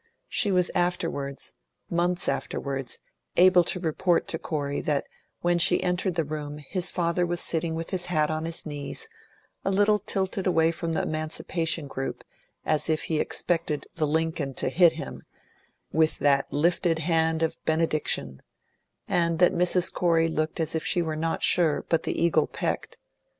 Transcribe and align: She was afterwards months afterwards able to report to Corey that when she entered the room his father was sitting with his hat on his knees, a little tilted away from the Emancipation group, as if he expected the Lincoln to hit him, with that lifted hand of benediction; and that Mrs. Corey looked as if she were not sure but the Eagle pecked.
She 0.27 0.51
was 0.51 0.71
afterwards 0.73 1.53
months 1.87 2.27
afterwards 2.27 2.97
able 3.37 3.63
to 3.65 3.79
report 3.79 4.27
to 4.29 4.39
Corey 4.39 4.81
that 4.81 5.05
when 5.41 5.59
she 5.59 5.83
entered 5.83 6.15
the 6.15 6.23
room 6.23 6.57
his 6.57 6.89
father 6.89 7.23
was 7.23 7.39
sitting 7.39 7.75
with 7.75 7.91
his 7.91 8.07
hat 8.07 8.31
on 8.31 8.45
his 8.45 8.65
knees, 8.65 9.07
a 9.63 9.69
little 9.69 9.99
tilted 9.99 10.47
away 10.47 10.71
from 10.71 10.93
the 10.93 11.03
Emancipation 11.03 11.87
group, 11.87 12.23
as 12.65 12.89
if 12.89 13.03
he 13.03 13.19
expected 13.19 13.85
the 13.93 14.07
Lincoln 14.07 14.55
to 14.55 14.69
hit 14.69 14.93
him, 14.93 15.21
with 15.91 16.17
that 16.17 16.51
lifted 16.51 16.97
hand 16.97 17.43
of 17.43 17.63
benediction; 17.63 18.41
and 19.07 19.37
that 19.37 19.53
Mrs. 19.53 19.93
Corey 19.93 20.29
looked 20.29 20.59
as 20.59 20.73
if 20.73 20.83
she 20.83 21.03
were 21.03 21.15
not 21.15 21.43
sure 21.43 21.85
but 21.89 22.01
the 22.01 22.19
Eagle 22.19 22.47
pecked. 22.47 22.97